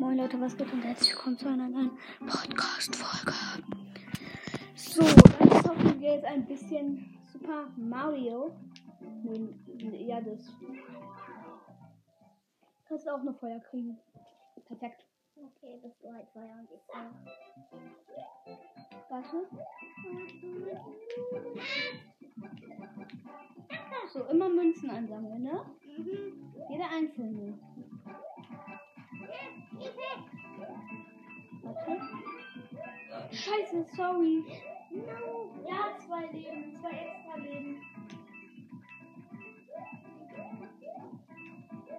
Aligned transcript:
Moin 0.00 0.16
Leute, 0.16 0.40
was 0.40 0.56
geht 0.56 0.72
und 0.72 0.82
herzlich 0.82 1.10
willkommen 1.10 1.36
zu 1.36 1.46
einer 1.46 1.68
neuen 1.68 1.90
Podcast-Folge. 2.20 3.34
So, 4.74 5.02
dann 5.02 5.62
zocken 5.62 6.00
wir 6.00 6.14
jetzt 6.14 6.24
ein 6.24 6.46
bisschen 6.46 7.18
Super 7.30 7.68
Mario. 7.76 8.56
Ja, 9.92 10.22
das. 10.22 10.56
Kannst 12.88 13.06
du 13.06 13.10
auch 13.14 13.20
eine 13.20 13.34
Feuer 13.34 13.60
kriegen. 13.60 13.98
Perfekt. 14.64 15.04
Okay, 15.36 15.78
das 15.82 15.92
war 16.02 16.14
halt 16.14 16.28
Feuer 16.32 16.56
und 16.58 16.70
ich 16.72 16.80
auch. 16.94 17.12
Warte. 19.10 19.50
So, 24.14 24.24
immer 24.24 24.48
Münzen 24.48 24.88
einsammeln, 24.88 25.42
ne? 25.42 25.62
Mhm. 25.98 26.54
Jeder 26.70 26.88
einzelne. 26.90 27.58
Warte. 31.62 33.34
Scheiße, 33.34 33.84
sorry. 33.96 34.44
No. 34.90 35.50
Ja, 35.68 35.96
zwei 36.04 36.26
Leben, 36.32 36.76
zwei 36.80 36.90
extra 36.90 37.36
Leben. 37.36 37.80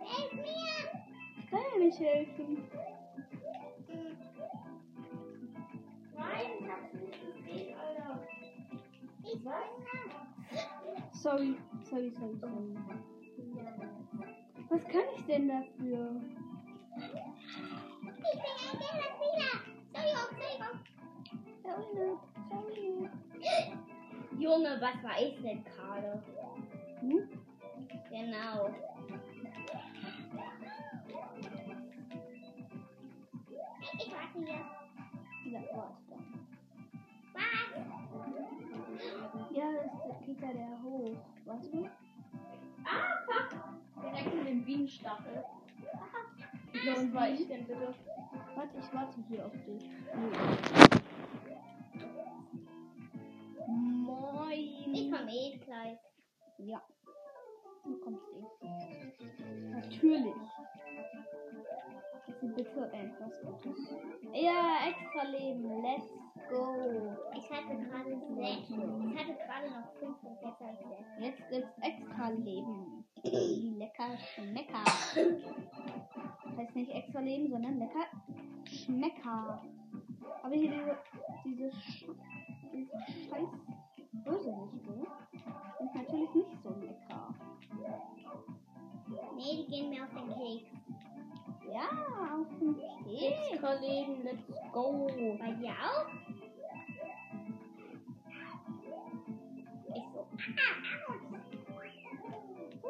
Hilf 0.03 0.33
mir! 0.33 0.45
Ich 1.37 1.49
kann 1.49 1.59
ja 1.73 1.79
nicht 1.79 1.99
helfen. 1.99 2.63
Nein, 6.17 6.47
ich 6.59 6.67
hab's 6.69 6.93
nicht 6.93 7.21
gesehen, 7.21 7.75
Alter. 7.79 8.27
Ich 9.23 9.45
weiß 9.45 9.81
Sorry, 11.13 11.55
sorry, 11.83 12.11
sorry, 12.11 12.35
sorry. 12.39 12.75
Was 14.69 14.83
kann 14.85 15.03
ich 15.15 15.25
denn 15.25 15.47
dafür? 15.47 16.21
Junge, 24.41 24.81
was 24.81 25.03
war 25.03 25.21
ich 25.21 25.39
denn 25.41 25.63
gerade? 25.63 26.21
Hm? 26.99 27.29
Genau. 28.09 28.69
Ich 33.93 34.11
warte 34.11 34.39
hier. 34.39 34.65
Ja, 35.51 35.61
warte 35.73 36.01
da. 36.09 36.17
Was? 37.33 37.71
Ja, 39.51 39.67
das 40.07 40.25
geht 40.25 40.41
ja 40.41 40.53
der 40.53 40.83
hoch. 40.83 41.17
Warte. 41.45 41.91
Ah, 42.83 43.21
fuck. 43.25 43.49
Direkt 44.03 44.33
in 44.33 44.45
den 44.45 44.65
Bienenstachel. 44.65 45.45
Und 46.73 47.13
war 47.13 47.29
ich 47.29 47.47
denn 47.47 47.65
bitte? 47.65 47.93
Warte, 48.55 48.77
ich 48.77 48.93
warte 48.93 49.21
hier 49.27 49.45
auf 49.45 49.51
dich. 49.65 49.89
Moin. 53.67 54.93
Ich 54.93 55.11
komm 55.11 55.27
eh 55.27 55.57
gleich. 55.57 55.99
Ja. 56.57 56.81
Du 57.83 57.97
kommst 57.99 58.23
eh. 58.33 58.65
Natürlich. 59.69 60.35
Also 62.27 62.47
bitte 62.55 62.91
etwas 62.93 63.41
Gutes. 63.41 63.95
Ja, 64.33 64.87
extra 64.87 65.23
Leben. 65.29 65.81
Let's 65.81 66.09
go. 66.49 67.17
Ich 67.35 67.49
hatte 67.51 67.77
gerade 67.77 68.17
sechs. 68.35 68.69
Ich 68.69 69.17
hatte 69.19 69.33
gerade 69.35 69.69
noch 69.69 69.93
fünf 69.99 70.23
und 70.23 70.41
jetzt 70.41 70.59
habe 70.59 70.71
ich 70.73 70.87
sechs. 70.87 71.09
Jetzt 71.19 71.49
gibt's 71.49 71.77
extra 71.81 72.29
Leben. 72.29 73.05
Wie 73.23 73.75
lecker 73.77 74.17
Schmecker. 74.17 74.83
Heißt 76.57 76.75
nicht 76.75 76.91
extra 76.91 77.19
Leben, 77.21 77.49
sondern 77.49 77.79
lecker 77.79 78.05
Schmecker. 78.65 79.61
Aber 80.43 80.55
hier 80.55 80.71
diese, 80.71 80.97
diese, 81.45 81.71
Sch 81.71 82.05
diese 82.73 82.91
scheiß 83.29 83.49
Bösewichte 84.23 84.93
sind 85.79 85.95
natürlich 85.95 86.33
nicht 86.33 86.63
so 86.63 86.69
lecker. 86.69 87.35
Nee, 89.35 89.57
die 89.57 89.71
gehen 89.71 89.89
mir 89.89 90.03
auf 90.03 90.09
den 90.09 90.27
Keks. 90.29 90.69
Ja, 91.71 91.87
auf 92.35 92.47
dem 92.59 92.75
Keks. 92.77 93.51
Extra 93.51 93.73
Leben, 93.73 94.23
let's 94.23 94.71
go. 94.71 95.07
Bei 95.39 95.51
dir 95.53 95.71
auch? 95.71 96.07
Ich 99.95 100.03
so. 100.13 100.27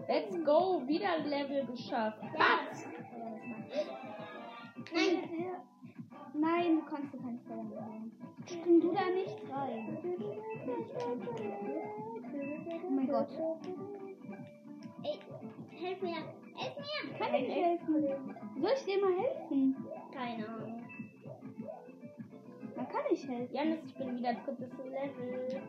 Let's 0.08 0.44
go, 0.44 0.88
wieder 0.88 1.20
Level 1.20 1.66
geschafft. 1.68 2.22
Was? 2.36 2.61
Nein. 4.94 5.32
Nein, 6.34 6.76
du 6.78 6.86
kannst 6.86 7.14
du 7.14 7.22
kein 7.22 7.40
Feuer 7.40 7.64
mehr 7.64 7.82
haben. 7.82 8.12
Spring 8.46 8.80
du 8.80 8.92
da 8.94 9.10
nicht 9.10 9.38
rein. 9.52 9.98
Oh 12.84 12.90
mein 12.90 13.08
Gott. 13.08 13.28
Ey, 15.04 15.20
helf 15.70 16.02
mir. 16.02 16.16
Helf 16.56 16.76
mir. 16.78 17.18
Kann 17.18 17.36
ich 17.36 17.48
helfen? 17.50 18.36
Soll 18.60 18.72
ich 18.76 18.86
dir 18.86 19.02
mal 19.02 19.14
helfen? 19.14 19.76
Keine 20.14 20.48
Ahnung. 20.48 20.82
Dann 22.76 22.88
kann 22.88 23.02
ich 23.12 23.28
helfen. 23.28 23.54
Janis, 23.54 23.80
ich 23.86 23.96
bin 23.96 24.18
wieder 24.18 24.34
drittes 24.34 24.72
Level. 24.78 25.62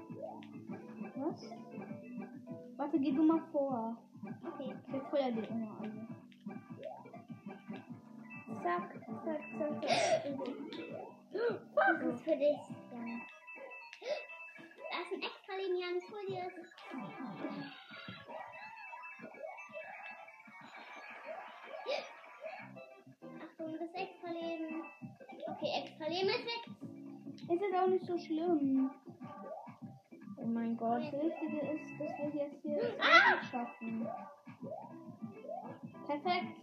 Was? 1.16 1.50
Warte, 2.76 2.98
geh 2.98 3.12
du 3.12 3.22
mal 3.22 3.42
vor. 3.52 3.96
Okay. 4.54 4.74
Ich 4.86 5.02
feuer 5.08 5.30
dir 5.32 5.48
immer 5.50 5.76
alle. 5.80 6.21
Zack, 8.62 8.92
zack, 8.92 9.24
zack, 9.24 9.42
zack. 9.58 9.82
Das 11.32 12.14
ist 12.14 12.24
für 12.24 12.36
dich. 12.36 12.58
Da 14.90 14.98
ist 15.00 15.12
ein 15.12 15.22
extra 15.22 15.54
Leben, 15.56 15.76
Jan. 15.76 15.96
Ich 15.98 16.10
hol 16.10 16.26
dir 16.26 16.42
das. 16.44 16.68
Achtung, 23.44 23.76
das 23.78 23.92
extra 23.94 24.30
Leben. 24.30 24.82
Okay, 25.48 25.70
extra 25.84 26.06
Leben 26.08 26.28
ist 26.28 26.46
weg. 26.46 26.62
Ist 27.50 27.74
auch 27.76 27.86
nicht 27.88 28.06
so 28.06 28.18
schlimm. 28.18 28.90
Oh 30.38 30.46
mein 30.46 30.76
Gott. 30.76 31.02
Das 31.02 31.12
Wichtige 31.12 31.60
ist, 31.60 32.00
dass 32.00 32.18
wir 32.18 32.42
jetzt 32.42 32.62
hier 32.62 32.94
Ah! 33.00 33.42
schaffen. 33.50 34.06
Perfekt. 36.06 36.61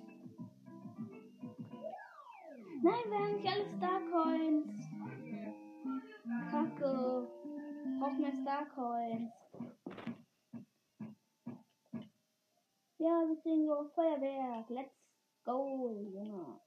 Nein, 2.81 3.11
wir 3.11 3.19
haben 3.19 3.35
nicht 3.35 3.47
alle 3.51 3.65
Starcoins. 3.77 4.67
Kacke. 6.51 7.27
Braucht 7.99 8.19
mehr 8.19 8.33
Starcoins. 8.41 9.31
Ja, 12.97 13.25
wir 13.27 13.41
kriegen 13.41 13.65
nur 13.65 13.89
Feuerwerk. 13.91 14.69
Let's 14.69 14.93
go, 15.45 15.91
Junge. 16.13 16.59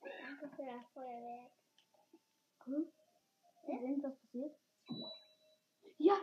Danke 0.00 0.48
für 0.56 0.64
das 0.64 0.86
Feuerwerk. 0.92 1.52
Hm? 2.64 2.86
Ist 3.66 3.82
irgendwas 3.82 4.16
passiert? 4.20 4.56
Ja, 5.98 6.14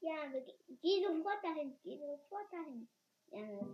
Ja, 0.00 0.32
wir 0.32 0.40
ge- 0.42 0.54
geh 0.80 1.04
sofort 1.04 1.42
dahin. 1.44 1.76
Geh 1.82 1.98
sofort 1.98 2.52
dahin. 2.52 2.88
Ja, 3.30 3.66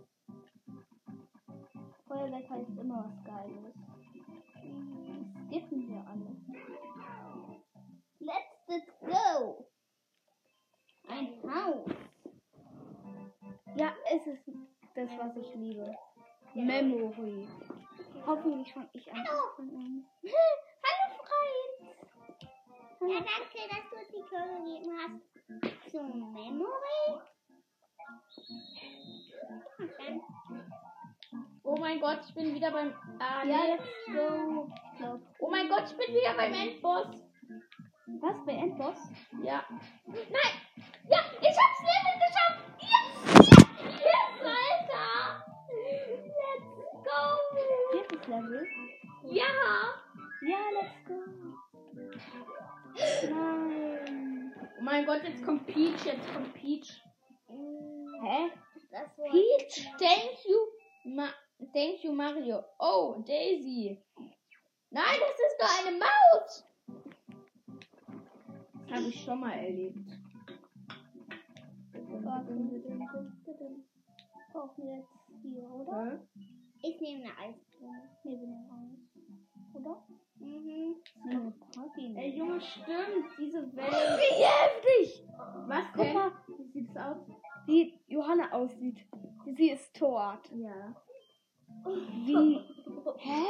Feuerwerk 2.07 2.49
heißt 2.49 2.77
immer 2.79 3.05
was 3.05 3.23
Geiles. 3.23 3.75
Was 15.35 15.45
ich 15.47 15.55
liebe. 15.55 15.95
Memory. 16.53 17.47
Hoffentlich 18.25 18.73
fange 18.73 18.89
ich 18.93 19.11
an. 19.11 19.19
an. 19.19 20.05
Hallo, 20.23 21.13
Freund! 21.17 21.91
ja, 23.01 23.17
danke, 23.19 23.59
dass 23.69 23.89
du 23.89 23.95
uns 23.97 24.09
die 24.09 24.23
Kürze 24.29 24.57
gegeben 24.63 24.91
hast. 24.97 25.91
Zum 25.91 26.33
Memory. 26.33 27.21
Oh 31.63 31.75
mein 31.77 31.99
Gott, 31.99 32.19
ich 32.27 32.33
bin 32.35 32.53
wieder 32.53 32.71
beim. 32.71 32.93
Ah, 33.19 33.43
Ja, 33.43 33.57
nee. 33.63 33.71
let's 33.73 34.05
go. 34.13 34.69
Oh 35.39 35.49
mein 35.49 35.67
Gott, 35.69 35.83
ich 35.89 35.97
bin 35.97 36.15
wieder 36.15 36.33
beim 36.35 36.53
Endboss. 36.53 37.07
Was, 38.21 38.45
bei 38.45 38.53
Endboss? 38.53 38.97
Ja. 39.43 39.65
Nein! 40.05 40.53
Ja, 41.09 41.19
ich 41.41 41.57
hab's 41.57 41.81
Level 41.81 42.14
Ja! 49.35 49.43
Ja, 50.41 50.59
let's 50.71 51.03
go. 51.05 51.15
Nein. 53.29 54.53
Oh 54.79 54.81
mein 54.81 55.05
Gott, 55.05 55.23
jetzt 55.25 55.43
kommt 55.43 55.67
Peach, 55.67 56.05
jetzt 56.05 56.33
kommt 56.33 56.53
Peach. 56.53 57.03
Hä? 57.49 58.51
Das 58.91 59.17
war 59.17 59.29
Peach, 59.29 59.89
thank 59.99 60.45
you, 60.45 60.55
Ma 61.13 61.27
thank 61.73 62.01
you, 62.05 62.13
Mario. 62.13 62.63
Oh, 62.79 63.21
Daisy. 63.27 64.01
Nein, 64.89 65.19
das 65.19 65.37
ist 65.45 65.59
nur 65.59 65.69
eine 65.79 65.99
Maus! 65.99 66.65
Das 68.87 68.97
habe 68.97 69.09
ich 69.09 69.21
schon 69.21 69.39
mal 69.41 69.51
erlebt. 69.51 69.97
Brauchen 74.53 74.77
wir 74.77 74.95
jetzt 74.95 75.09
hier, 75.41 75.69
oder? 75.69 76.25
Ich 76.81 77.01
nehme 77.01 77.23
eine 77.23 77.37
Eisblume. 77.37 78.09
Nee, 78.23 78.39
wir 78.39 78.47
nehmen? 78.47 78.84
Party. 81.73 82.13
Ey, 82.17 82.37
Junge, 82.37 82.59
stimmt. 82.61 83.27
Diese 83.37 83.75
Welt. 83.75 83.91
Wie 83.91 84.43
heftig! 84.43 85.27
Was 85.67 85.85
Guck 85.93 86.13
mal, 86.13 86.31
Wie 86.47 86.67
sieht 86.71 86.89
es 86.89 86.97
aus? 86.97 87.17
wie 87.65 87.99
Johanna 88.07 88.51
aussieht. 88.51 88.99
Sie 89.45 89.71
ist 89.71 89.95
tot. 89.95 90.39
Ja. 90.53 90.95
Wie? 92.25 92.59
Hä? 93.17 93.43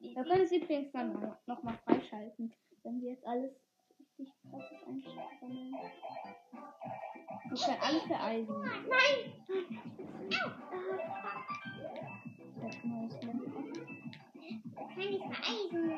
Wir 0.00 0.24
können 0.24 0.42
es 0.42 0.52
übrigens 0.52 0.92
dann 0.92 1.34
nochmal 1.46 1.78
freischalten, 1.84 2.52
wenn 2.82 3.00
wir 3.00 3.12
jetzt 3.12 3.26
alles 3.26 3.52
richtig 3.98 4.32
krasses 4.50 4.86
einstellen. 4.86 5.72
Wir 7.50 7.58
können 7.58 7.80
alles 7.82 8.02
vereisen. 8.04 8.60
Nein! 8.88 9.32
Das 12.62 12.84
neues 12.84 13.22
Level. 13.22 13.52
Kann 14.76 14.86
ich 14.98 15.22
vereisen? 15.22 15.92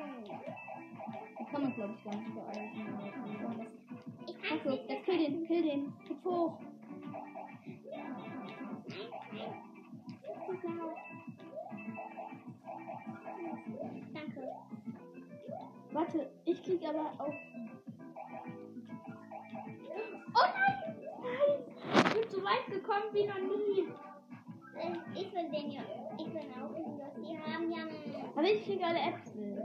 Die 1.38 1.44
kann 1.44 1.62
man, 1.62 1.74
glaube 1.74 1.94
ich, 1.96 2.04
gar 2.04 2.14
nicht 2.14 2.32
vereisen. 2.32 3.78
Ich 4.26 4.42
kann 4.42 4.58
Achso, 4.58 4.70
jetzt 4.88 5.04
kill 5.04 5.18
den, 5.18 5.46
kill 5.46 5.62
den. 5.62 5.92
Hüpf 6.08 6.24
hoch. 6.24 6.58
Danke. 14.14 14.52
Warte, 15.92 16.30
ich 16.44 16.62
krieg 16.62 16.82
aber 16.86 17.12
auch. 17.18 17.34
Oh 20.34 20.46
nein! 20.54 20.96
Nein! 21.22 22.04
Ich 22.06 22.14
bin 22.14 22.30
so 22.30 22.44
weit 22.44 22.66
gekommen 22.66 23.12
wie 23.12 23.26
noch 23.26 23.38
nie. 23.38 23.88
Ich 25.14 25.32
will 25.32 25.50
den 25.50 25.70
ja. 25.70 25.82
Ich 26.18 26.26
will 26.26 26.40
auch 26.60 26.72
den 26.74 26.98
ja. 26.98 27.06
Die 27.16 27.38
haben 27.38 27.70
ja 27.70 27.78
eine. 27.78 28.28
Aber 28.34 28.44
ich 28.44 28.64
krieg 28.64 28.82
alle 28.82 28.98
Äpfel. 28.98 29.64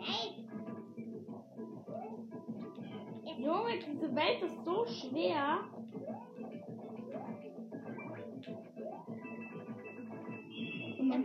Ey! 0.00 0.44
Junge, 3.38 3.78
diese 3.78 4.14
Welt 4.14 4.42
ist 4.42 4.64
so 4.64 4.84
schwer. 4.86 5.60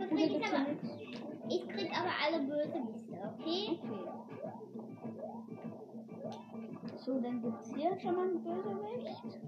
Krieg 0.08 0.30
ich 0.30 0.46
aber. 0.46 0.66
Ich 1.48 1.68
krieg 1.68 1.90
aber 1.90 2.12
alle 2.24 2.38
Bösewichte, 2.44 3.14
okay? 3.34 3.78
Okay. 3.82 4.04
So, 6.96 7.20
dann 7.20 7.42
gibt's 7.42 7.74
hier 7.74 7.98
schon 8.00 8.14
mal 8.14 8.28
einen 8.28 8.42
Bösewicht. 8.42 9.40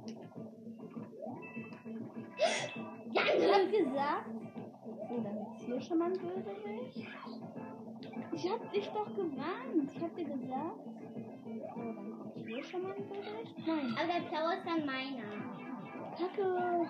Ja, 3.13 3.23
Ich 3.39 3.53
hab 3.53 3.71
gesagt. 3.71 4.31
So, 5.09 5.21
dann 5.21 5.39
gibt's 5.39 5.65
hier 5.65 5.81
schon 5.81 5.99
mal 5.99 6.07
einen 6.07 6.19
Bösewicht. 6.19 7.09
Ich 8.33 8.51
hab 8.51 8.73
dich 8.73 8.89
doch 8.89 9.07
gewarnt. 9.15 9.91
Ich 9.95 10.03
hab 10.03 10.15
dir 10.17 10.25
gesagt. 10.25 10.81
So, 11.75 11.93
dann 11.93 12.19
kommt 12.19 12.35
hier 12.47 12.63
schon 12.65 12.83
mal 12.83 12.93
ein 12.95 13.09
Bösewicht. 13.09 13.67
Nein. 13.67 13.97
Aber 13.99 14.13
der 14.13 14.29
blaue 14.29 14.55
ist 14.57 14.67
dann 14.67 14.85
meiner. 14.87 15.57
Kacke. 16.19 16.89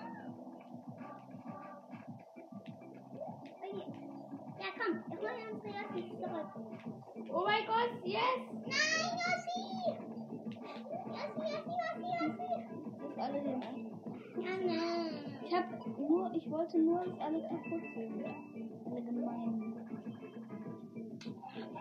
Ja, 4.58 4.66
komm, 4.78 4.92
wir 5.08 5.18
holen 5.18 5.52
uns 5.52 5.64
Yossi 5.64 6.08
zurück. 6.16 6.50
Oh 7.32 7.44
mein 7.44 7.66
Gott, 7.66 7.92
yes! 8.04 8.20
Nein, 8.52 9.10
Yossi! 9.20 9.60
Yossi, 11.06 11.42
Yossi, 11.52 11.74
Yossi, 11.82 12.06
Yossi! 12.20 12.50
Dass 13.02 13.18
alle 13.18 13.40
den 13.42 13.62
ein- 13.62 13.90
Ja, 14.36 14.52
nein. 14.64 15.12
Ich 15.44 15.54
hab 15.54 15.86
nur, 15.98 16.25
ich 16.36 16.50
wollte 16.50 16.78
nur, 16.78 16.98
dass 17.04 17.18
alle 17.20 17.40
kaputt 17.40 17.82
sind. 17.94 18.24
Alle 18.84 19.02
gemein. 19.02 19.72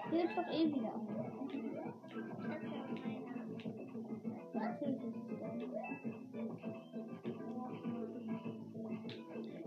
Hier 0.10 0.22
gibt's 0.22 0.36
doch 0.36 0.48
eh 0.48 0.68
wieder 0.68 0.94
ist 4.54 4.82
ist. 4.82 5.02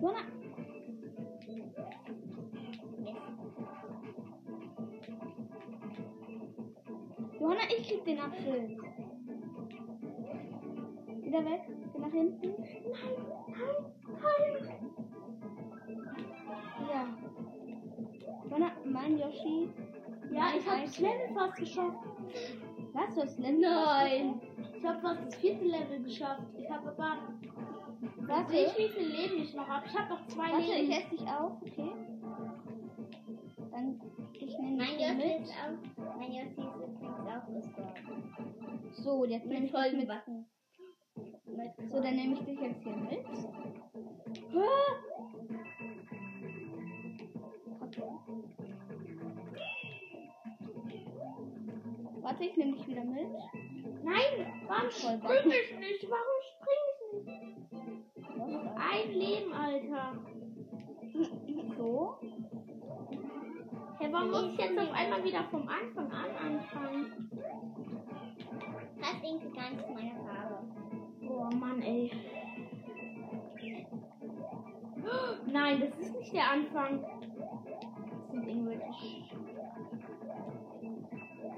Johanna! 0.00 0.20
Johanna, 7.40 7.61
ich 7.76 7.88
krieg 7.88 8.05
den 8.05 8.20
Apfel. 8.20 8.76
Wieder 11.23 11.44
weg. 11.44 11.61
Geh 11.93 11.99
nach 11.99 12.12
hinten. 12.12 12.55
Ja. 16.88 17.06
Johanna, 18.44 18.70
mein 18.85 19.19
Yoshi. 19.19 19.69
Ja, 20.31 20.52
ich 20.58 20.67
habe 20.69 20.82
das 20.82 20.99
Level 20.99 21.35
fast 21.35 21.56
geschafft. 21.56 21.99
Was? 22.93 23.14
Du 23.14 23.23
hast 23.23 23.38
Länder? 23.38 23.85
Nein! 23.85 24.40
Ich 24.76 24.85
habe 24.85 25.00
fast 25.00 25.25
das 25.26 25.35
vierte 25.37 25.64
Level 25.64 26.02
geschafft. 26.02 26.43
Ich 26.56 26.70
habe 26.70 26.88
aber. 26.90 27.19
Warte. 28.26 28.50
Sehe 28.52 28.67
ich, 28.67 28.79
wie 28.79 28.88
viel 28.88 29.08
Leben 29.08 29.43
ich 29.43 29.55
noch 29.55 29.69
habe? 29.69 29.87
Ich 29.87 29.99
habe 29.99 30.11
noch 30.14 30.26
zwei 30.29 30.52
Warte, 30.52 30.62
Leben. 30.67 30.90
ich 30.90 30.96
esse 30.96 31.11
dich 31.11 31.23
auf, 31.23 31.62
okay? 31.62 31.93
Dann, 33.70 34.00
ich 34.35 34.58
nehme 34.58 34.76
Mein 34.76 35.17
mit. 35.17 35.40
ist 35.43 35.52
auch. 35.52 36.17
Mein 36.19 36.32
Yossi 36.32 36.61
ist 36.61 36.76
übrigens 36.76 37.26
auch 37.26 37.46
gestorben. 37.55 38.35
So, 38.93 39.25
jetzt 39.25 39.46
nehme 39.46 39.61
Mit 39.61 39.70
ich 39.70 39.73
dich 39.73 39.81
vollen 39.81 39.99
mit. 39.99 41.90
So, 41.90 42.00
dann 42.00 42.17
nehme 42.17 42.35
ich 42.35 42.40
dich 42.40 42.61
jetzt 42.61 42.82
hier 42.82 42.96
mit. 42.96 43.25
Hä? 44.52 45.07
Warte, 52.28 52.44
ich 52.44 52.56
nehme 52.58 52.76
dich 52.76 52.86
wieder 52.86 53.04
mit. 53.04 53.26
Nein! 54.04 54.52
Warum 54.66 54.90
Voll 54.90 55.19
springe 55.19 55.54
ich 55.54 55.78
nicht? 55.78 56.06
Warum 56.10 56.40
springe 56.52 56.88
ich 56.92 57.25
nicht? 57.25 57.56
Ein 58.76 59.12
Leben, 59.14 59.52
Alter. 59.54 60.12
So. 61.78 62.19
Hey, 63.99 64.12
warum 64.12 64.30
muss 64.30 64.52
ich 64.52 64.58
jetzt 64.58 64.78
auf 64.78 64.92
einmal 64.92 65.25
wieder 65.25 65.42
vom 65.44 65.66
Anfang 65.66 66.12
an 66.12 66.37
anfangen? 66.37 67.30
Das 69.00 69.12
ist 69.14 69.25
irgendwie 69.25 69.56
gar 69.56 69.70
nicht 69.70 69.88
meine 69.88 70.14
Farbe. 70.16 70.66
Oh 71.30 71.56
Mann, 71.56 71.80
ey. 71.80 72.12
Nein, 75.47 75.80
das 75.80 75.99
ist 75.99 76.14
nicht 76.14 76.35
der 76.35 76.50
Anfang. 76.50 77.00
Das 77.00 78.30
sind 78.32 78.47
irgendwelche. 78.47 79.18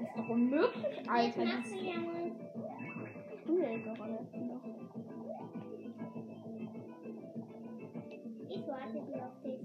Ist 0.01 0.17
doch 0.17 0.29
unmöglich, 0.29 0.83
Jetzt 0.97 1.09
Alter. 1.09 1.45
machst 1.45 1.71
Das 1.71 1.79
du 1.79 1.85
ja 1.85 1.99
mal. 1.99 2.31
Du 3.45 3.57
jetzt. 3.59 3.87
Ich 8.49 8.67
warte 8.67 9.01
hier 9.05 9.25
auf 9.25 9.41
dich. 9.43 9.59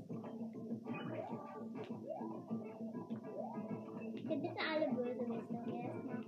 Bitte, 4.12 4.36
bitte 4.36 4.60
alle 4.72 4.88
Bösewichte 4.94 5.54
erstmal. 5.72 6.22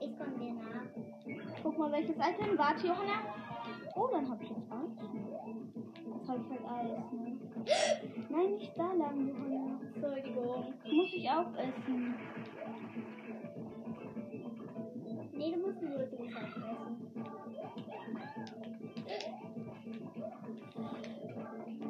Ich 0.00 0.18
komme 0.18 0.38
dir 0.38 0.54
nach. 0.54 1.62
Guck 1.62 1.78
mal, 1.78 1.92
welches 1.92 2.16
Item. 2.16 2.58
Warte, 2.58 2.86
Johanna. 2.86 3.20
Oh, 3.94 4.08
dann 4.10 4.28
habe 4.30 4.42
ich 4.42 4.50
jetzt 4.50 4.72
Eis. 4.72 4.90
Jetzt 6.14 6.28
habe 6.28 6.40
ich 6.40 6.50
halt 6.50 6.64
Eis, 6.66 7.12
ne? 7.12 7.38
Nein, 8.30 8.50
nicht 8.54 8.76
da 8.78 8.92
lang, 8.92 9.28
Johanna. 9.28 9.80
Entschuldigung. 10.02 10.74
Muss 10.90 11.12
ich 11.12 11.30
auch 11.30 11.54
essen. 11.54 12.14
Nee, 15.32 15.52
du 15.52 15.60
musst 15.60 15.80
die 15.80 15.86
Bösewichte 15.86 16.40
essen. 16.40 16.64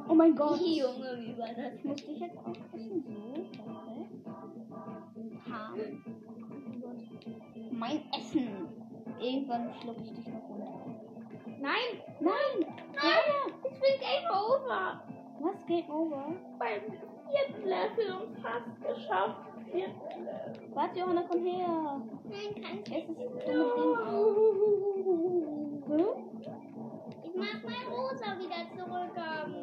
Oh 0.09 0.15
mein 0.15 0.37
Gott. 0.37 0.61
Junge, 0.61 1.19
wie 1.21 1.39
war 1.39 1.55
das? 1.55 1.75
Ich 1.75 1.85
muss 1.85 2.05
dich 2.05 2.21
jetzt 2.21 2.37
auch 2.37 2.75
essen. 2.75 3.03
So. 3.07 4.07
Ha. 5.51 5.73
Gott. 6.83 6.99
Mein 7.71 8.03
Essen. 8.19 8.69
Irgendwann 9.19 9.73
schluck 9.81 9.97
ich 10.03 10.13
dich 10.13 10.27
noch 10.27 10.49
runter. 10.51 10.85
Nein! 11.61 12.03
Nein! 12.21 12.67
Nein! 12.95 13.55
Ich 13.65 13.81
bin 13.81 14.01
Game 14.01 14.29
Over! 14.31 15.03
Was? 15.43 15.67
Game 15.67 15.91
over? 15.91 16.37
Beim 16.59 16.83
Level 17.65 18.13
und 18.23 18.39
fast 18.41 18.81
geschafft. 18.87 19.37
Warte, 20.75 20.99
Johanna, 20.99 21.23
komm 21.31 21.45
her. 21.45 22.01
Nein, 22.25 22.63
kann 22.63 22.79
ich 22.79 22.93
Es 22.93 23.09
ist 23.09 23.19
nicht. 23.19 23.33
Ich 27.25 27.35
mag 27.35 27.59
mein 27.65 27.87
Rosa 27.91 28.29
wieder 28.39 28.63
zurückhaben. 28.77 29.55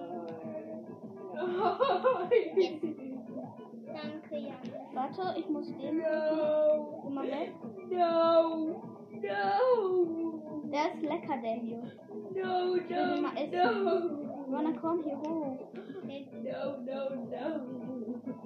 Jetzt. 2.55 2.83
Danke, 3.87 4.37
Jan. 4.37 4.63
Warte, 4.93 5.39
ich 5.39 5.49
muss 5.49 5.67
den 5.67 5.97
No. 5.97 7.03
immer 7.07 7.23
weg. 7.23 7.53
No. 7.89 8.81
No. 9.11 10.61
Der 10.71 10.93
ist 10.93 11.01
lecker, 11.01 11.37
der 11.41 11.53
hier. 11.55 11.81
No, 12.35 12.75
no, 12.75 13.21
mal 13.21 13.37
essen. 13.37 13.83
no. 13.83 14.38
Ronna, 14.51 14.73
komm 14.81 15.03
hier 15.03 15.17
hoch. 15.17 15.59
No, 16.43 16.77
no, 16.81 16.99
no. 17.29 17.41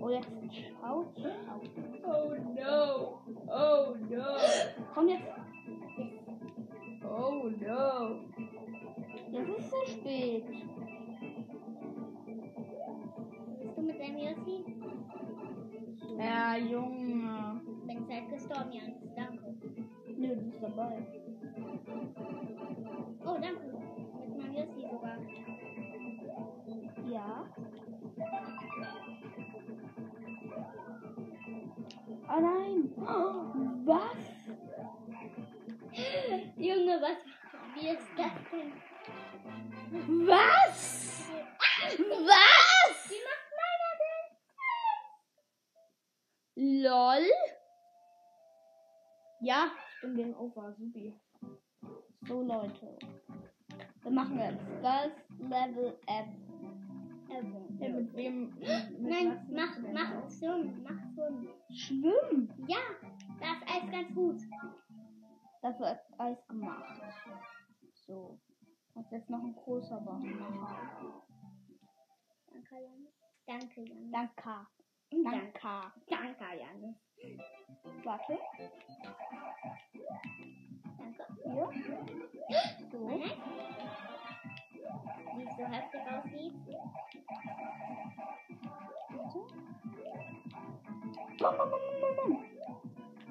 Oh, 0.02 0.10
jetzt 0.10 0.28
schaut. 0.54 1.08
Oh 2.04 2.36
no. 2.54 3.22
Oh 3.48 3.96
no. 4.10 4.26
Komm 4.94 5.08
jetzt. 5.08 5.24
Oh 7.06 7.50
no. 7.62 8.20
Jetzt 9.32 9.50
ist 9.50 9.70
zu 9.70 9.92
spät. 9.92 10.46
Bist 13.62 13.78
du 13.78 13.82
mit 13.82 14.00
deinem 14.00 14.18
Yossi? 14.18 14.66
Ja, 16.18 16.58
Junge. 16.58 17.62
Bin 17.88 18.08
halt 18.10 18.30
gestorben, 18.30 18.72
Jan. 18.74 18.94
Danke. 19.16 19.56
Nö, 20.18 20.36
du 20.36 20.42
bist 20.42 20.62
dabei. 20.64 21.08
Oh, 23.26 23.38
danke. 23.42 23.62
Mit 24.20 24.38
meinem 24.38 24.54
Yossi 24.54 24.82
sogar. 24.92 25.18
Oh 32.30 32.40
nein. 32.40 32.94
Oh, 32.98 33.54
was? 33.86 34.18
Junge, 36.58 37.02
was? 37.02 37.18
Wie 37.76 37.88
ist 37.90 38.08
das 38.18 38.32
denn? 38.52 38.74
Was? 40.28 41.30
Was? 41.90 43.10
Wie 43.10 43.22
macht 43.28 43.50
meiner 43.60 43.94
denn? 46.56 46.84
LOL? 46.84 47.26
Ja, 49.42 49.72
ich 49.96 50.02
bin 50.02 50.16
Game 50.16 50.36
Over, 50.38 50.74
supi. 50.74 51.14
So, 52.28 52.42
Leute. 52.42 52.98
Wir 54.02 54.12
machen 54.12 54.40
jetzt 54.40 54.64
das 54.82 55.12
Level 55.40 55.98
F. 56.08 56.28
Ja, 57.34 57.90
mit 57.90 58.14
wem? 58.14 58.54
Mit 58.60 59.02
Nein, 59.02 59.48
mach, 59.52 59.78
mach? 59.92 60.30
Schwimmen, 60.30 60.84
mach 60.84 61.14
Schwimmen. 61.14 61.50
Schwimmen. 61.72 62.66
Ja, 62.68 62.78
das 63.40 63.58
ist 63.58 63.68
alles 63.68 63.92
ganz 63.92 64.16
gut. 64.16 64.42
Dafür 65.62 65.90
hat 65.90 66.02
Eis 66.20 66.48
gemacht. 66.48 67.02
So. 68.06 68.40
Und 68.94 69.12
jetzt 69.12 69.30
noch 69.30 69.44
ein 69.44 69.56
großer 69.56 70.00
Baum 70.02 70.22
machen. 70.38 71.14
Danke, 72.52 72.76
Jan. 72.76 73.08
Danke, 73.48 73.82
Jan. 73.82 74.12
Danke. 74.12 74.68
Danke. 75.10 75.54
Danke. 75.62 75.92
Danke, 76.10 76.60
Jan. 76.60 76.96
Warte. 78.04 78.38
Danke. 80.98 81.26
Hier. 81.44 81.70
So. 82.92 83.08
Nein. 83.08 83.32
Wie 85.36 85.44
es 85.44 85.56
so 85.58 85.64
heftig 85.66 86.02
aussieht. 86.12 86.54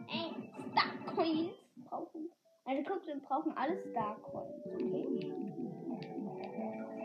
Ey, 0.09 0.35
Star 0.71 1.15
Coins 1.15 1.55
brauchen. 1.89 2.31
Also 2.65 2.83
guck, 2.87 3.07
wir 3.07 3.21
brauchen 3.21 3.57
alle 3.57 3.77
Star 3.91 4.17
Coins, 4.17 4.67
okay? 4.67 5.33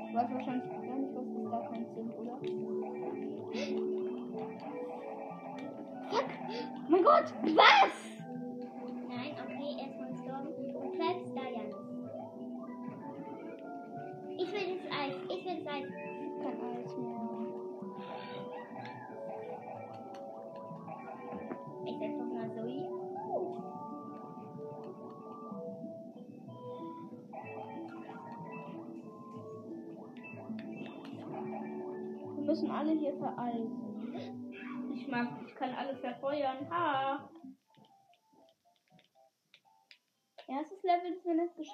Du 0.07 0.13
weißt 0.15 0.33
wahrscheinlich 0.33 0.69
gar 0.69 0.95
nicht, 0.95 1.15
was 1.15 1.25
die 1.25 1.45
Star 1.47 1.63
Coins 1.67 1.93
sind, 1.93 2.11
oder? 2.17 2.37
Fuck! 6.09 6.29
Mein 6.89 7.03
Gott! 7.03 7.33
Was? 7.55 8.16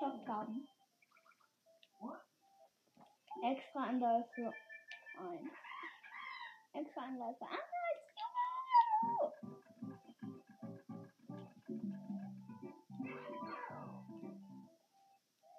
Haben. 0.03 0.67
Extra 3.41 3.83
Anläufe 3.83 4.53
1. 5.17 5.41
Extra 6.73 7.01
Anläufe 7.01 7.45
1. 7.45 7.59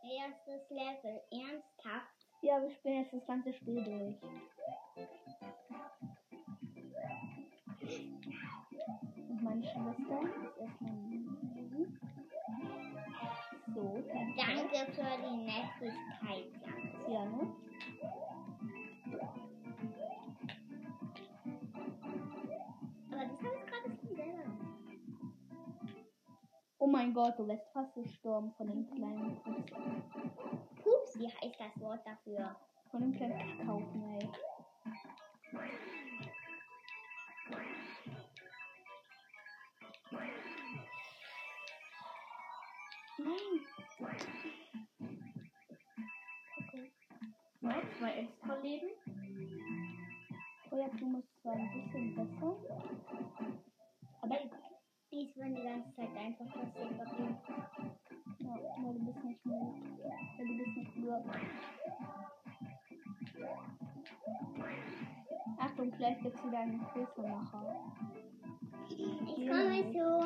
Erstes 0.02 0.70
Level. 0.70 1.22
Ernsthaft. 1.30 2.26
Ja, 2.42 2.62
wir 2.62 2.70
spielen 2.70 3.02
jetzt 3.02 3.12
das 3.12 3.26
ganze 3.26 3.52
Spiel 3.54 3.82
durch. 3.84 4.22
Und 9.28 9.42
meine 9.42 9.62
Schwester 9.62 10.22
ist 10.22 10.56
perfekt. 10.56 11.43
Danke 14.36 14.92
für 14.92 15.16
die 15.22 15.36
Nettigkeit. 15.36 16.50
Ja, 17.08 17.24
ne? 17.24 17.54
Aber 23.12 23.24
das 23.26 23.42
habe 23.42 23.54
ich 23.56 23.66
gerade 23.66 23.96
schon 24.00 24.16
selber. 24.16 24.42
Oh 26.78 26.86
mein 26.88 27.14
Gott, 27.14 27.38
du 27.38 27.46
wärst 27.46 27.72
fast 27.72 27.94
gestorben 27.94 28.52
von 28.56 28.66
dem 28.66 28.90
kleinen 28.90 29.40
Pups. 29.42 29.72
Pups, 30.82 31.18
wie 31.18 31.28
heißt 31.28 31.60
das 31.60 31.80
Wort 31.80 32.04
dafür? 32.04 32.56
Von 32.90 33.00
dem 33.00 33.12
kleinen 33.16 33.66
Kaufen, 33.66 34.02
ey. 34.18 34.28
Nein. 43.16 43.83
Okay. 46.58 46.92
Ja, 47.60 47.82
zwei 47.98 48.10
extra 48.12 48.54
Leben. 48.60 48.88
Feuerblume 50.68 51.18
ist 51.20 51.42
zwar 51.42 51.54
ein 51.54 51.70
bisschen 51.72 52.14
besser. 52.16 52.56
Aber 54.22 54.36
Die 55.12 55.22
ist 55.26 55.36
die 55.36 55.40
ganze 55.40 55.94
Zeit 55.94 56.16
einfach 56.16 56.46
passiert. 56.46 56.90
Ja, 58.38 58.54
weil 58.82 58.94
du 58.94 59.04
bist 59.04 59.24
nicht 59.24 59.46
mehr. 59.46 59.60
Weil 60.36 60.46
du 60.46 60.54
bist 60.58 60.76
nicht 60.76 60.96
nur. 60.96 61.24
Achtung, 65.58 65.92
vielleicht 65.96 66.22
gibt's 66.22 66.44
wieder 66.44 66.58
einen 66.58 66.84
Hilfemacher. 66.92 67.92
Ich 68.90 69.48
komme 69.48 69.92
schon. 69.92 70.23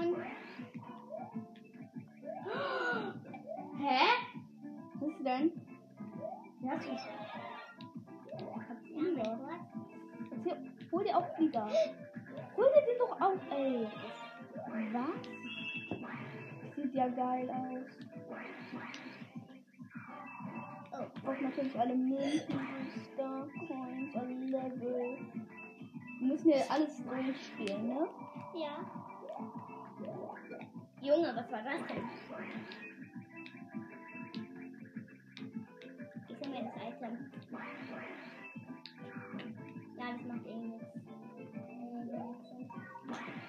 Was? 14.93 16.75
Sieht 16.77 16.95
ja 16.95 17.09
geil 17.09 17.51
aus. 17.51 17.99
Oh, 20.93 21.21
Braucht 21.23 21.43
natürlich 21.43 21.79
alle 21.79 21.95
Münzen, 21.95 22.61
Star 23.13 23.47
Coins, 23.69 24.17
alle 24.17 24.35
Level. 24.35 25.19
Wir 26.21 26.27
müssen 26.27 26.53
hier 26.53 26.71
alles 26.71 27.05
durchspielen, 27.05 27.89
ne? 27.89 28.09
ja. 28.55 28.85
Junge, 31.03 31.37
was 31.37 31.53
war 31.53 31.63
das 31.63 31.87
denn? 31.87 32.05
Ich 36.29 36.41
hol 36.41 36.49
mir 36.49 36.65
das 36.65 36.77
Item. 36.77 37.31
Ja, 39.99 40.13
das 40.13 40.23
macht 40.27 40.47
eh 40.47 40.57
nichts. 40.57 40.87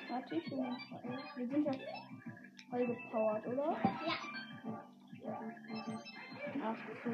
Warte, 0.09 0.35
ich 0.35 0.49
bin 0.49 0.57
Wir 1.35 1.47
sind 1.47 1.65
ja 1.65 1.71
voll 2.71 2.85
gepowert, 2.87 3.45
oder? 3.47 3.77
Ja. 5.23 5.37
Ach 6.63 6.75
so. 7.03 7.11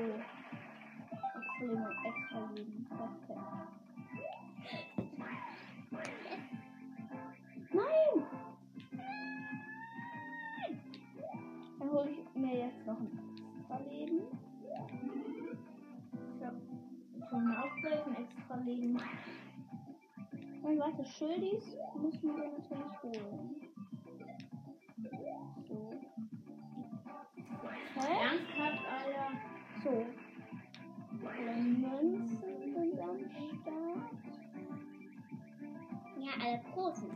Extrem 1.35 1.83
und 1.83 2.05
extra 2.05 2.51
Leben. 2.55 2.87
Nein! 7.73 8.23
Dann 11.79 11.91
hole 11.91 12.09
ich 12.09 12.35
mir 12.35 12.57
jetzt 12.57 12.85
noch 12.85 12.99
ein 12.99 13.19
extra 13.59 13.77
Leben. 13.89 14.21
Ich 16.37 16.45
habe 16.45 16.61
schon 17.29 17.47
ein 17.47 18.15
extra 18.23 18.55
Leben. 18.57 18.99
Und 20.65 20.79
warte, 20.79 21.05
Schildis 21.05 21.77
müssen 21.95 22.35
wir 22.35 22.49
natürlich 22.49 23.03
holen. 23.03 23.55
So. 25.67 25.91
Hä? 27.93 28.07
Ernsthaft, 28.23 28.83
Alter. 28.89 29.27
So. 29.83 30.05
Alle 31.27 31.55
Münzen 31.61 32.73
sind 32.73 32.99
am 32.99 33.19
Start. 33.61 34.11
Ja, 36.17 36.31
alle 36.43 36.61
großen. 36.73 37.11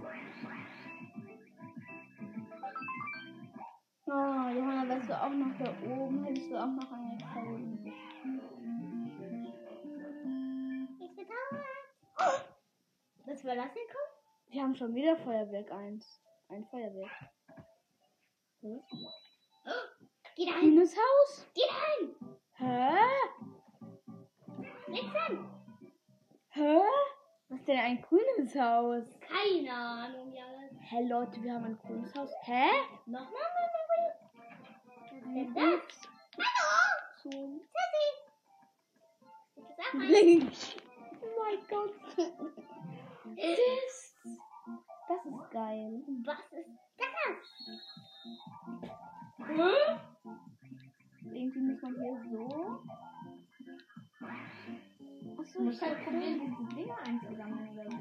Oh, 4.05 4.49
Johanna, 4.55 4.87
wärst 4.89 5.09
du 5.09 5.13
auch 5.13 5.29
noch 5.29 5.57
da 5.57 5.73
oben, 5.87 6.23
hättest 6.23 6.51
du 6.51 6.55
auch 6.55 6.67
noch 6.67 6.91
eine 6.91 7.17
das? 13.43 13.71
Komm? 13.73 14.51
Wir 14.51 14.63
haben 14.63 14.75
schon 14.75 14.95
wieder 14.95 15.17
Feuerwerk 15.17 15.71
1. 15.71 16.21
Ein 16.49 16.65
Feuerwerk. 16.65 17.11
Geh 20.35 20.45
da 20.45 20.53
hin. 20.53 20.75
Grünes 20.75 20.95
Haus? 20.95 21.47
Geh 21.53 21.61
da 21.67 21.75
hin. 21.97 22.15
Hä? 22.53 22.97
Nix 24.87 25.15
an. 25.27 25.49
Hä? 26.49 26.79
Was 27.49 27.59
ist 27.59 27.67
denn 27.67 27.79
ein 27.79 28.01
grünes 28.01 28.55
Haus? 28.55 29.19
Keine 29.21 29.73
Ahnung, 29.73 30.33
Janne. 30.33 30.69
Hä, 30.81 31.01
Leute, 31.07 31.41
wir 31.41 31.53
haben 31.53 31.65
ein 31.65 31.79
grünes 31.79 32.13
Haus. 32.15 32.31
Hä? 32.43 32.69
Nochmal, 33.05 33.29
Mama. 33.31 33.79
Was 34.95 35.11
ist 35.11 35.25
denn 35.25 35.53
das? 35.53 36.09
Hallo. 36.37 36.69
Tschüssi. 37.21 38.07
Ich 39.55 39.75
sag 39.75 39.93
mal. 39.93 40.07
links. 40.07 40.75
Oh 41.21 41.43
mein 41.43 41.67
Gott. 41.67 41.93
Das, 43.39 44.15
das 45.07 45.25
ist 45.25 45.51
geil. 45.51 46.03
Was 46.25 46.39
ist 46.51 46.69
das? 46.97 47.39
Irgendwie 51.31 51.59
muss 51.59 51.81
man 51.81 51.95
hier 51.95 52.21
so. 52.31 52.45
Achso, 55.39 55.69
ich 55.69 55.81
halt 55.81 56.03
probieren, 56.03 56.39
diese 56.41 56.75
Dinger 56.75 56.97
einzusammeln 56.97 57.79
oder 57.79 57.89
so. 57.89 57.97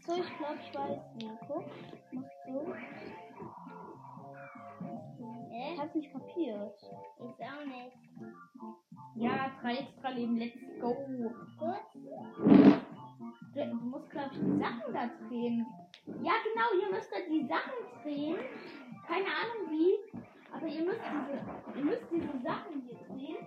So, 0.00 0.20
ich 0.20 0.36
glaube, 0.36 0.58
ich 0.60 0.74
weiß 0.74 0.98
wie. 1.16 1.30
Guck. 1.46 1.66
Muss 2.12 2.30
so. 2.46 2.74
Ich 5.72 5.80
hab's 5.80 5.94
nicht 5.94 6.12
kapiert. 6.12 6.76
Ich 6.82 7.46
auch 7.46 7.64
nicht. 7.64 7.96
Ja, 9.14 9.50
drei 9.60 9.76
extra 9.76 10.08
Leben, 10.10 10.36
let's 10.36 10.58
go. 10.80 10.92
Gut. 11.56 12.83
Du 13.54 13.74
musst, 13.86 14.10
glaube 14.10 14.30
ich, 14.32 14.40
die 14.40 14.58
Sachen 14.58 14.92
da 14.92 15.10
drehen. 15.28 15.66
Ja, 16.06 16.32
genau, 16.42 16.82
ihr 16.82 16.90
müsst 16.94 17.10
da 17.12 17.16
die 17.28 17.46
Sachen 17.46 18.02
drehen. 18.02 18.36
Keine 19.06 19.26
Ahnung 19.26 19.70
wie, 19.70 20.20
aber 20.52 20.66
ihr 20.66 20.84
müsst 20.84 21.00
diese, 21.00 21.78
ihr 21.78 21.84
müsst 21.84 22.10
diese 22.10 22.38
Sachen 22.42 22.82
hier 22.82 22.98
drehen. 23.08 23.46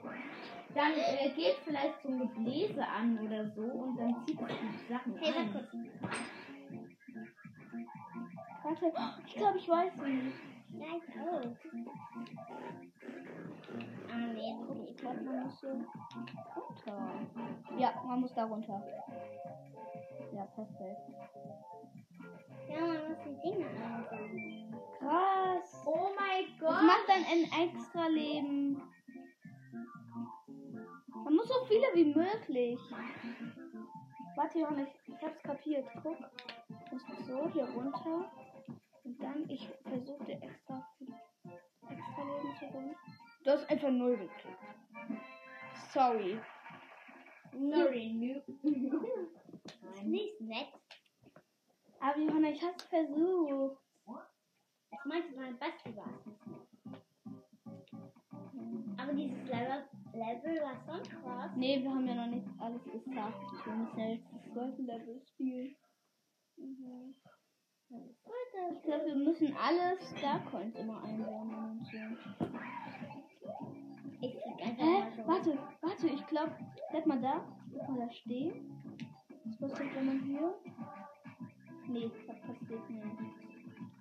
Dann 0.75 0.91
äh, 0.93 1.29
geht 1.35 1.55
vielleicht 1.63 2.01
so 2.03 2.09
ein 2.09 2.19
Gebläse 2.19 2.85
an 2.87 3.17
oder 3.19 3.49
so 3.49 3.63
und 3.63 3.97
dann 3.97 4.25
zieht 4.25 4.39
es 4.39 4.47
die 4.47 4.93
Sachen 4.93 5.17
Hey, 5.17 5.33
ein. 5.33 5.53
warte 8.63 8.93
ich 9.25 9.35
glaube, 9.35 9.57
ich 9.57 9.67
weiß 9.69 9.93
wie. 10.03 10.33
Ja, 10.77 10.87
ich 10.97 11.05
Ah, 14.17 14.33
nee, 14.33 14.55
Ich 14.89 14.97
glaube, 14.97 15.21
man 15.21 15.43
muss 15.43 15.59
so 15.59 15.67
runter. 15.67 17.19
Ja, 17.77 17.93
man 18.05 18.21
muss 18.21 18.33
da 18.33 18.45
runter. 18.45 18.81
Ja, 20.33 20.45
perfekt. 20.45 21.01
Ja, 22.69 22.79
man 22.81 23.09
muss 23.09 23.17
die 23.23 23.41
Dinger 23.41 23.67
einsammeln. 23.67 24.75
Krass. 24.97 25.83
Oh 25.85 26.09
mein 26.17 26.45
Das 26.59 26.59
Gott! 26.59 26.83
macht 26.83 27.07
dann 27.07 27.23
ein 27.25 27.67
extra 27.67 28.07
Leben. 28.07 28.81
Man 31.23 31.35
muss 31.35 31.47
so 31.47 31.65
viele 31.65 31.87
wie 31.93 32.13
möglich. 32.15 32.79
Warte, 34.35 34.59
Johanna, 34.59 34.83
ich, 34.83 35.13
ich 35.13 35.21
hab's 35.23 35.41
kapiert. 35.43 35.85
Guck. 36.01 36.17
Du 36.19 36.95
musst 36.95 37.25
so 37.27 37.49
hier 37.51 37.65
runter. 37.69 38.31
Und 39.03 39.21
dann, 39.23 39.49
ich 39.49 39.69
versuche 39.83 40.23
dir 40.25 40.41
extra, 40.41 40.85
extra 41.89 42.23
Leben 42.23 42.55
zu 42.59 42.73
holen. 42.73 42.95
Du 43.47 43.53
hast 43.53 43.69
einfach 43.69 43.89
null 43.89 44.17
gekriegt. 44.17 44.59
Sorry. 45.93 46.37
Sorry, 47.53 48.11
noob. 48.11 48.43
Nicht 50.03 50.41
nett. 50.41 50.67
Aber 52.01 52.19
Johanna, 52.19 52.49
ich 52.49 52.61
hab's 52.61 52.83
versucht. 52.83 53.77
Das 54.91 55.05
meinte 55.05 55.33
mein 55.37 55.57
Basti 55.57 55.95
war. 55.95 56.11
Aber 58.97 59.13
dieses 59.13 59.41
Level, 59.45 59.85
Level 60.11 60.61
war 60.63 60.75
schon 60.85 61.03
krass. 61.03 61.51
Nee, 61.55 61.81
wir 61.81 61.89
haben 61.89 62.05
ja 62.05 62.15
noch 62.15 62.27
nicht 62.27 62.47
alles 62.59 62.83
gesagt. 62.83 63.65
Wir 63.65 63.73
müssen 63.75 63.97
ja 63.97 64.09
jetzt 64.09 64.27
das 64.29 64.43
zweite 64.51 64.81
Level 64.81 65.21
spielen. 65.25 65.73
Mhm. 66.57 67.15
Ich 67.89 68.83
glaube, 68.83 69.05
wir 69.05 69.15
müssen 69.15 69.55
alle 69.55 69.97
Starcoins 70.17 70.75
immer 70.75 71.01
einsammeln 71.01 71.79
und 71.79 71.85
so. 71.85 71.97
Hä? 74.19 75.03
Warte, 75.25 75.57
warte, 75.81 76.07
ich 76.07 76.25
glaube, 76.27 76.51
bleib 76.91 77.05
mal 77.05 77.21
da. 77.21 77.45
Bleib 77.71 77.89
mal 77.89 77.99
da 77.99 78.11
stehen. 78.11 78.71
Was 79.45 79.71
passiert, 79.71 79.95
wenn 79.95 80.05
man 80.05 80.19
hier? 80.21 80.53
Nee, 81.87 82.11
das 82.27 82.39
passiert 82.41 82.89
nicht. 82.89 83.05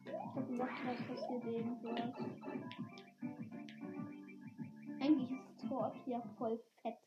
Ich 0.05 0.13
hab 0.35 0.49
gesagt, 0.49 0.73
was 0.87 1.03
passiert 1.03 1.45
irgendwas. 1.45 2.01
Eigentlich 5.01 5.31
ist 5.31 5.63
das 5.63 5.69
Tor 5.69 5.93
hier 6.05 6.23
voll 6.37 6.61
fett. 6.83 6.99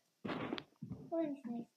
Hol 1.10 1.24
ich 1.24 1.44
nicht. 1.44 1.69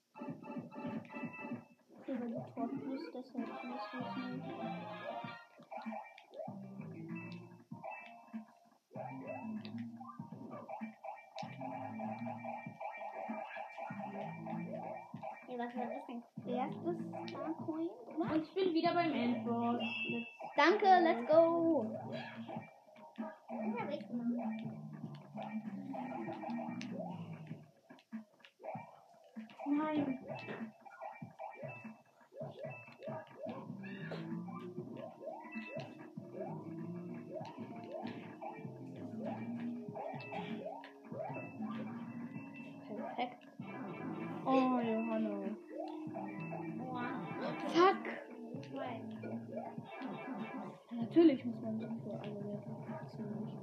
Natürlich 51.13 51.45
muss 51.45 51.61
man 51.61 51.79
so 51.79 51.85
für 51.85 52.19
alle 52.19 52.33
Level 52.33 52.59
ziemlich 53.05 53.53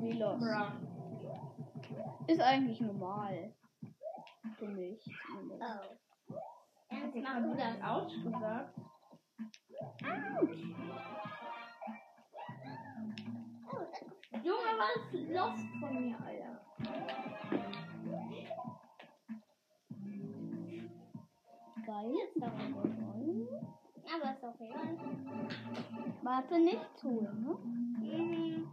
Wie 0.00 0.12
los. 0.12 0.42
Ist 2.28 2.40
eigentlich 2.40 2.80
normal. 2.80 3.52
Für 4.56 4.68
mich. 4.68 5.04
Oh. 5.36 6.32
Ernst, 6.88 7.14
Jetzt 7.14 7.24
mach 7.28 7.42
du 7.42 7.54
das. 7.54 7.82
Autsch 7.82 8.14
gesagt. 8.24 8.74
Autsch. 10.40 10.62
Junge, 14.42 14.72
was 14.78 15.12
lost 15.12 15.68
von 15.78 15.94
mir, 16.00 16.16
Alter. 16.24 16.60
Geil. 21.84 22.14
Aber 24.14 24.32
ist 24.32 24.44
okay. 24.44 24.72
Warte 26.22 26.58
nicht 26.58 26.98
zu, 26.98 27.08
ne? 27.08 27.56
Mhm. 28.00 28.68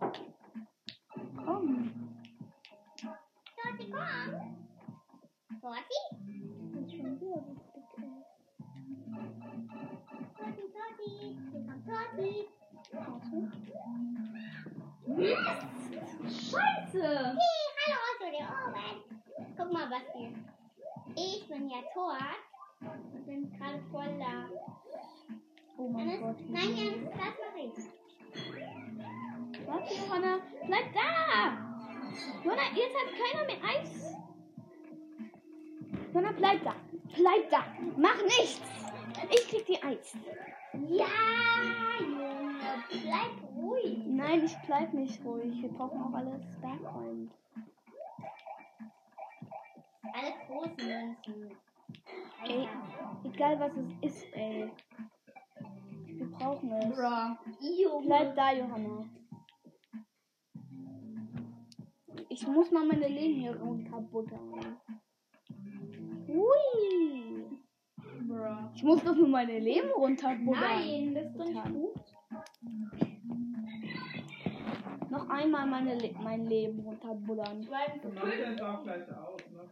Komm. 0.00 1.90
Torti, 2.96 3.90
komm. 3.90 4.50
Das 5.60 6.82
ist 6.82 6.92
schon 6.92 7.20
wieder 7.20 7.42
Torti, 10.36 10.64
Torti. 11.86 12.48
Hier 12.90 13.00
kommt. 13.04 13.24
Scheiße! 16.30 17.02
Hey, 17.02 17.64
hallo, 17.78 17.98
Otto, 18.08 18.26
der 18.30 18.46
oben. 18.66 18.98
Guck 19.56 19.72
mal, 19.72 19.90
was 19.90 20.06
hier. 20.14 20.32
Ich 21.16 21.48
bin 21.48 21.68
ja 21.68 21.78
tot 21.92 22.38
und 22.80 23.26
bin 23.26 23.50
gerade 23.58 23.80
voll 23.90 24.18
da. 24.18 24.48
Oh 25.76 25.88
mein 25.88 26.20
Gott. 26.20 26.36
nein, 26.48 26.76
Jannis, 26.76 27.10
das 27.10 27.18
mache 27.18 27.60
ich. 27.64 27.97
Warte, 29.68 29.94
Johanna. 29.94 30.40
Bleib 30.66 30.92
da! 30.94 31.58
Johanna, 32.42 32.62
jetzt 32.74 32.96
hat 32.96 33.10
keiner 33.20 33.44
mehr 33.44 33.62
Eis. 33.68 34.16
Johanna, 36.12 36.32
bleib 36.32 36.64
da. 36.64 36.74
Bleib 37.14 37.50
da. 37.50 37.64
Mach 37.96 38.22
nichts. 38.22 38.62
Ich 39.30 39.48
krieg 39.48 39.66
die 39.66 39.82
Eis. 39.82 40.16
Ja, 40.72 41.06
Junge, 42.00 42.54
bleib 42.88 43.56
ruhig. 43.56 44.06
Nein, 44.06 44.44
ich 44.44 44.56
bleib 44.66 44.94
nicht 44.94 45.22
ruhig. 45.22 45.60
Wir 45.60 45.68
brauchen 45.68 46.00
auch 46.02 46.14
alles 46.14 46.42
Starpoint. 46.58 47.30
Alle 50.14 50.32
großen 50.46 50.76
Münzen. 50.76 51.56
Ey, 52.44 52.68
egal 53.24 53.60
was 53.60 53.72
es 53.76 54.14
ist, 54.16 54.32
ey. 54.34 54.70
Wir 56.06 56.30
brauchen 56.30 56.72
es. 56.72 56.96
Junge. 57.60 58.06
Bleib 58.06 58.34
da, 58.34 58.52
Johanna. 58.52 59.04
Ich 62.30 62.46
muss 62.46 62.70
mal 62.70 62.86
meine 62.86 63.08
Leben 63.08 63.40
hier 63.40 63.56
runterbuttern. 63.56 64.76
Hui. 66.28 67.46
Bro. 68.26 68.70
Ich 68.74 68.82
muss 68.82 69.02
doch 69.02 69.14
nur 69.14 69.28
meine 69.28 69.58
Leben 69.58 69.90
runterbuttern. 69.90 70.60
Nein, 70.60 71.14
das 71.14 71.26
ist 71.26 71.38
doch 71.38 71.46
nicht 71.46 71.64
gut. 71.72 71.94
Noch 75.10 75.28
einmal 75.30 75.66
meine 75.66 75.94
Le 75.98 76.14
mein 76.22 76.46
Leben 76.46 76.80
runterbuttern. 76.80 77.66
Weil 77.70 77.98
Dann 78.02 78.14
macht 78.14 78.38
er 78.38 78.52
es 78.52 78.60
auch 78.60 78.82
gleich 78.82 79.10
aus, 79.10 79.40
ne? 79.50 79.70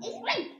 Ich 0.00 0.06
spring. 0.06 0.53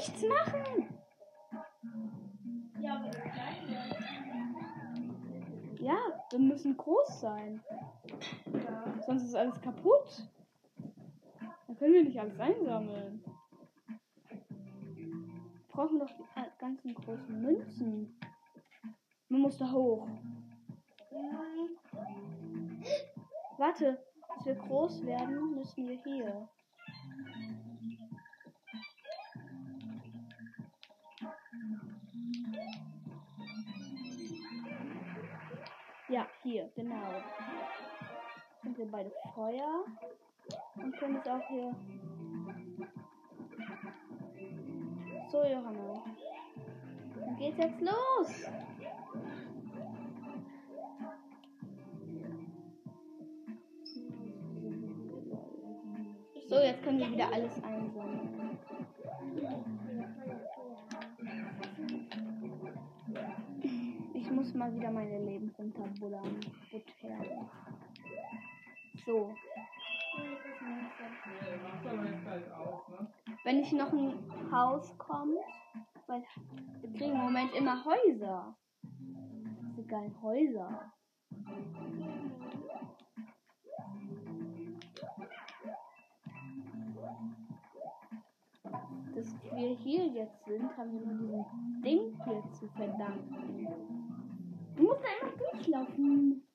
Nichts 0.00 0.22
machen! 0.22 0.88
Ja, 5.78 5.98
wir 6.30 6.38
müssen 6.38 6.76
groß 6.76 7.20
sein. 7.20 7.62
Ja. 8.52 9.00
Sonst 9.06 9.24
ist 9.24 9.34
alles 9.34 9.60
kaputt. 9.60 10.28
Dann 11.66 11.76
können 11.76 11.94
wir 11.94 12.04
nicht 12.04 12.20
alles 12.20 12.38
einsammeln. 12.38 13.24
Brauchen 15.68 15.98
doch 15.98 16.10
die 16.10 16.24
ganzen 16.58 16.94
großen 16.94 17.40
Münzen. 17.40 18.18
Man 19.28 19.40
muss 19.42 19.58
da 19.58 19.70
hoch. 19.70 20.08
Warte, 23.56 24.02
bis 24.36 24.46
wir 24.46 24.54
groß 24.54 25.04
werden, 25.06 25.54
müssen 25.54 25.88
wir 25.88 26.02
hier. 26.02 26.48
Ja, 36.10 36.26
hier, 36.42 36.68
genau. 36.74 37.22
Sind 38.64 38.76
wir 38.76 38.90
beide 38.90 39.12
Feuer 39.32 39.84
und 40.74 40.98
können 40.98 41.16
es 41.16 41.26
auch 41.28 41.48
hier. 41.48 41.72
So, 45.30 45.44
Johanna. 45.44 46.02
Dann 47.14 47.36
geht's 47.36 47.58
jetzt 47.58 47.80
los. 47.80 48.50
So, 56.48 56.56
jetzt 56.58 56.82
können 56.82 56.98
wir 56.98 57.12
wieder 57.12 57.32
alles 57.32 57.62
einsammeln. 57.62 58.58
Ich 64.12 64.30
muss 64.32 64.52
mal 64.54 64.74
wieder 64.74 64.90
meine 64.90 65.24
Leben 65.24 65.49
runterbuddern. 65.80 66.40
Buttern. 66.70 67.48
So, 69.06 69.34
Nee, 70.62 71.56
macht 71.62 71.86
aber 71.86 72.04
jetzt 72.04 72.22
gleich 72.22 72.52
aus, 72.52 72.88
ne? 72.88 73.08
wenn 73.44 73.58
ich 73.60 73.72
noch 73.72 73.92
ein 73.92 74.52
Haus 74.52 74.96
kommt, 74.98 75.38
weil 76.06 76.22
wir 76.80 76.92
kriegen 76.92 77.12
im 77.12 77.18
Moment 77.18 77.54
immer 77.54 77.84
Häuser. 77.84 78.56
Diese 78.82 79.84
geilen 79.84 80.20
Häuser. 80.22 80.92
Dass 89.14 89.34
wir 89.54 89.74
hier 89.76 90.06
jetzt 90.06 90.44
sind, 90.44 90.76
haben 90.76 90.92
wir 90.92 91.00
nur 91.00 91.14
diesem 91.14 91.82
Ding 91.82 92.24
hier 92.24 92.42
zu 92.52 92.68
verdanken. 92.68 93.99
Du 94.76 94.82
musst 94.82 95.00
immer 95.04 95.30
durchlaufen. 95.36 96.46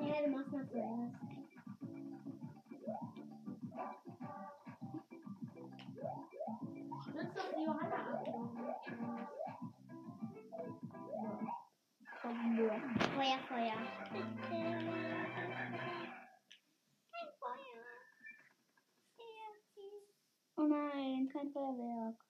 Ja, 0.00 0.22
du 0.22 0.30
machst 0.30 0.52
mal 0.52 0.68
zuerst. 0.68 1.14
Stützt 7.02 7.36
doch 7.36 7.52
die 7.54 7.64
Johanna 7.64 7.96
ab. 7.96 8.24
Feuer, 13.14 13.38
Feuer. 13.48 13.78
Kein 14.10 14.38
Feuer. 17.38 17.74
Oh 20.56 20.62
nein, 20.62 21.28
kein 21.32 21.50
Feuerwerk. 21.52 22.23